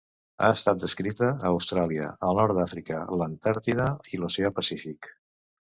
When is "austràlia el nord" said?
1.51-2.59